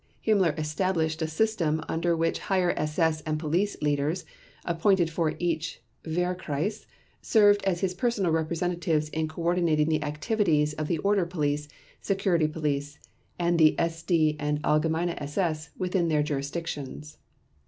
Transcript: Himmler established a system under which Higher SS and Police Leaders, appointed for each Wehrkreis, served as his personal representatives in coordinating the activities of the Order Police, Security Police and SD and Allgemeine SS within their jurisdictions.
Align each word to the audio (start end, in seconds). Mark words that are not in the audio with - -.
Himmler 0.25 0.57
established 0.57 1.21
a 1.21 1.27
system 1.27 1.79
under 1.87 2.17
which 2.17 2.39
Higher 2.39 2.73
SS 2.75 3.21
and 3.21 3.37
Police 3.37 3.79
Leaders, 3.83 4.25
appointed 4.65 5.11
for 5.11 5.35
each 5.37 5.83
Wehrkreis, 6.03 6.87
served 7.21 7.63
as 7.65 7.81
his 7.81 7.93
personal 7.93 8.31
representatives 8.31 9.09
in 9.09 9.27
coordinating 9.27 9.89
the 9.89 10.01
activities 10.01 10.73
of 10.73 10.87
the 10.87 10.97
Order 10.97 11.27
Police, 11.27 11.67
Security 12.01 12.47
Police 12.47 12.97
and 13.37 13.59
SD 13.59 14.37
and 14.39 14.59
Allgemeine 14.63 15.13
SS 15.21 15.69
within 15.77 16.07
their 16.07 16.23
jurisdictions. 16.23 17.19